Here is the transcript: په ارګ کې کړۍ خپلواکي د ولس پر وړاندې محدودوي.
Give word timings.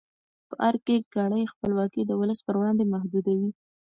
په 0.47 0.55
ارګ 0.67 0.81
کې 0.87 0.97
کړۍ 1.13 1.43
خپلواکي 1.53 2.01
د 2.05 2.11
ولس 2.19 2.39
پر 2.45 2.55
وړاندې 2.57 2.91
محدودوي. 2.93 3.51